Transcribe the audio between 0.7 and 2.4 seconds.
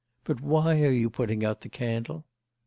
are you putting out the candle?